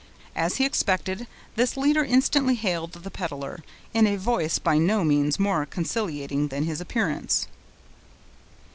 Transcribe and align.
As 0.35 0.55
he 0.55 0.65
expected, 0.65 1.27
this 1.55 1.77
leader 1.77 2.03
instantly 2.03 2.55
hailed 2.55 2.93
the 2.93 3.11
peddler, 3.11 3.63
in 3.93 4.07
a 4.07 4.15
voice 4.15 4.57
by 4.57 4.79
no 4.79 5.03
means 5.03 5.37
more 5.39 5.63
conciliating 5.67 6.47
than 6.47 6.63
his 6.63 6.81
appearance. 6.81 7.45